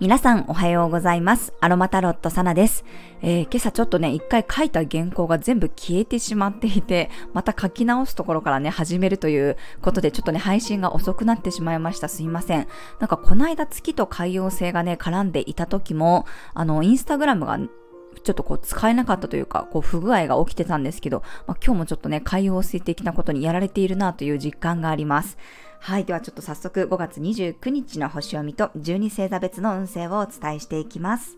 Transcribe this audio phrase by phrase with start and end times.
[0.00, 1.52] 皆さんおはようございます。
[1.60, 2.84] アロマタロットサナです。
[3.22, 12.08] えー、今朝ちょっとね、一回書いた原稿が全部消えてしまっていて、また書き直すところからね、始めるということで、ちょっとね、配信が遅くなってしまいました。
[12.08, 12.66] すいません。
[12.98, 17.56] なんかこの間月と海洋星がね、絡んでいた時も、あの、インスタグラムが
[18.24, 25.36] ちょっとこう使えなかったというか、こう不具合が起きてたんですけど、まあ、今日もちょっとね、海洋水的なことにやられているなという実感があります。
[25.78, 26.04] はい。
[26.06, 31.36] ではちょっと早速5月29日の星読みと12星座別の運勢をお伝えしていきます。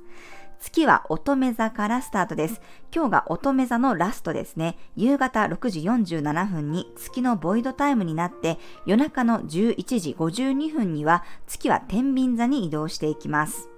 [0.60, 2.60] 月は乙女座からスタートです。
[2.94, 4.78] 今日が乙女座のラストですね。
[4.94, 13.68] 夕方6時47分に月のボイドタイムになって、夜中の11時52分には月は天秤座に移動していきます。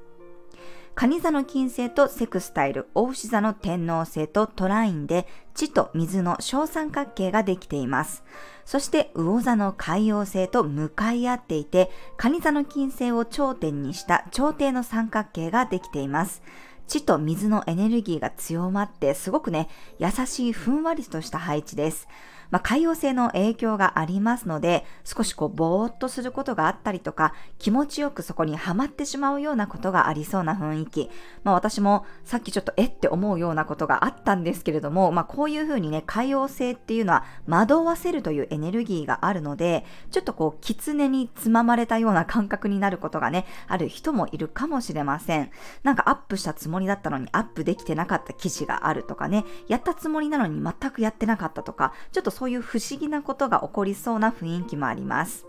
[1.00, 8.24] 蟹座の金星とセクスタイル、大牛座の天王星とトラインで地と水の小三角形ができています。
[8.64, 16.42] そして魚座の海洋星と向かい合っていて、蟹座の金星を頂点にした頂点の三角形ができています。
[16.88, 19.68] 地と水のエネルギーが強まって、すごくね、
[20.00, 22.08] 優しいふんわりとした配置です。
[22.50, 31.10] まあ、海洋性の影響がありますので、少しこう、ぼーっとすることがあったりとか、気持ちよくそこにはまってしまうようなことがありそうな雰囲気。
[31.44, 45.50] まあ、私もさっきちょっとえって思うようなことがあったんですけれども、まあ、こういうふうにね、海洋性っていうのは惑わせるというエネルギーがあるので、ちょっとこう、狐につままれたような感覚になることがね、ある人もいるかもしれません。
[45.82, 55.44] なんかアップしたつもりだったのにアップできてなかった記事があるとかね、やったつもりなのに全くやってなかったとか、ちょっとそういう不思議なことが起こりそうな雰囲気もあります。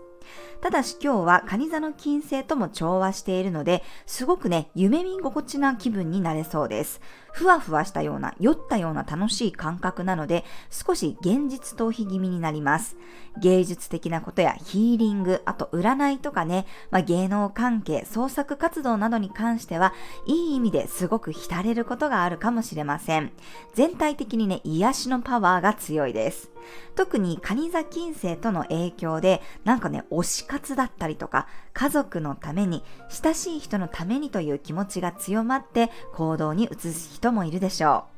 [0.60, 7.00] ただし今日は蟹座の金星とも調和しているので、すごくね、夢見心地な気分になれそうです。
[7.32, 12.96] ふわふわしたような、酔ったような楽しい感覚なので、少し現実逃避気味になります。
[13.40, 19.92] 芸術的なことやヒーリング、あと占いとかね、まあ、芸能関係、創作活動などに関しては、
[20.26, 23.32] いい意味ですごく浸れることがあるかもしれません。
[23.74, 26.50] 全体的にね、癒しのパワーが強いです。
[26.94, 38.10] 特に蟹座金星との影響で、なんかね、推し活だったりとか、家族のために、親しい人のためにという気持ちが強まって行動に移す人人もいるでしょう。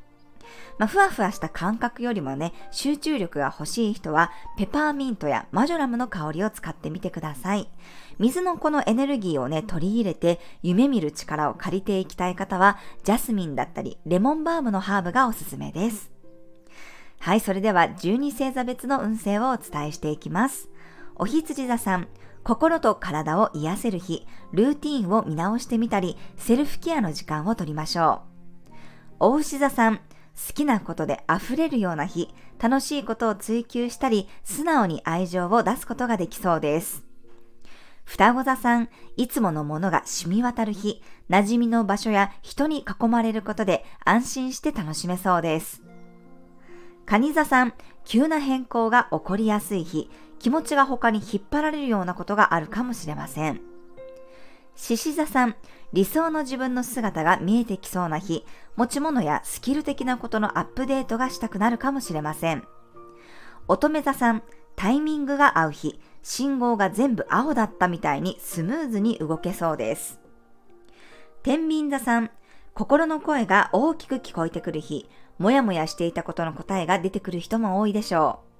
[0.79, 7.69] まあ、ふわふわした感覚よりもね、集中力が欲しい人は、ペパーミントやマジョラムの香りを使ってみてください。
[8.17, 16.11] 水のこのエネルギーをね、取り入れて、夢見る力を借りていきたい方は、ジャスミンだったり、レモンバームのハーブがおすすめです。
[17.19, 20.69] はい、それでは12星座別の運勢をお伝えしていきます。
[21.15, 22.07] おひつじ座さん、
[22.43, 28.32] 心と体を癒せる日、ルーティンを見直してみたり、セルフケアの時間をとりましょう。
[29.25, 30.01] お牛座さん、好
[30.53, 32.27] きなことで溢れるような日、
[32.61, 37.05] 楽しいことを追求したり、素直に愛情を出すことができそうです。
[38.03, 45.81] 双子座さん、いつものものが染み渡る日、馴染みの場所や人に囲まれることで安心して楽しめそうです。
[47.05, 47.73] 蟹座さん、
[48.03, 50.09] 急な変更が起こりやすい日、
[50.39, 53.72] 気持ちが他に引っ張られるようなことがあるかもしれません。
[54.75, 55.55] 獅子座さん、
[55.93, 58.45] 理想の自分の姿が見えてきそうな日、
[58.75, 62.63] 持ち物やスキル的なことのアップデートがしたくなるかもしれません。
[63.67, 64.43] 乙女座さん、
[64.75, 70.19] タイミングが合う日、信号が全部青だったみたいにスムーズに動けそうです。
[71.43, 72.31] 天秤座さん、
[72.73, 75.07] 心の声が大きく聞こえてくる日、
[75.37, 78.52] もやもやしていたことの答えが出てくる人も多いでしょう。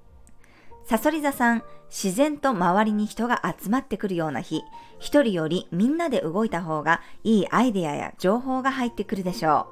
[0.86, 4.64] サソリ座さん、自然と周りに人が集まってくるような日、
[5.00, 9.68] 一人よりみんなで動いた方がいいアイデアや情報が入ってくるでしょ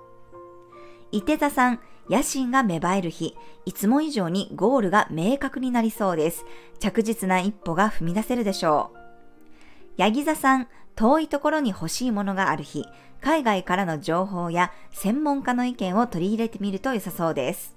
[1.11, 1.17] う。
[1.17, 1.79] 伊手座さん、
[2.09, 3.35] 野心が芽生える日、
[3.65, 6.45] いつも以上にゴールが明確になりそうです。
[6.79, 8.97] 着実な一歩が踏み出せるでしょう。
[9.97, 12.85] ヤギ座さん、遠いところに欲しいものがある日、
[13.21, 17.75] 海外からの情報や専門家の意見を取り入れてみると良さそうです。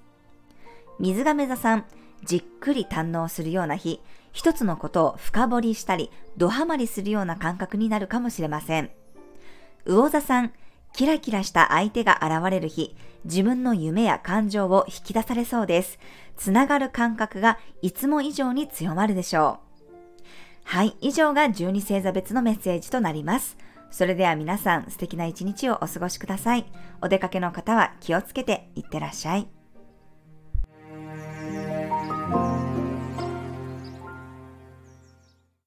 [0.99, 1.85] 水亀座さん、
[2.23, 8.89] じっくり堪能するような日、一つのことを深掘りしたり、ドハマりするような感覚になるかもしれません。
[9.85, 10.51] 魚座さん、
[10.93, 12.95] キラキラした相手が現れる日、
[13.25, 15.99] 自分の夢や感情を引き出されそうです。
[16.37, 19.93] つながる感覚がいつも以上に強まるでしょう。
[20.63, 23.57] はい、以上が12星座別のメッセージとなります。
[23.91, 26.65] それでは皆さん素敵な一日をお過ごしください。
[27.01, 29.54] お出かけの方は気をつけていってらっしゃい。
[32.35, 32.64] Bye.